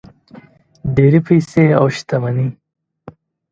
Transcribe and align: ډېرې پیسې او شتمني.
ډېرې 0.95 1.19
پیسې 1.27 1.63
او 1.79 1.85
شتمني. 1.95 2.47